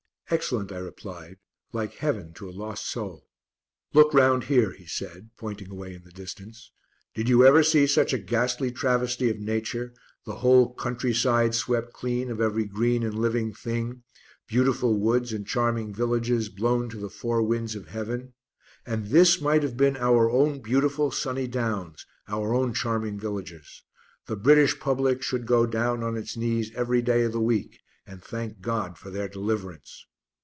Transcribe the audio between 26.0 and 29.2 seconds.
on its knees every day of the week and thank God for